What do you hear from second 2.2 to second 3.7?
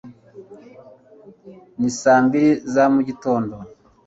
mbiri za mugitondo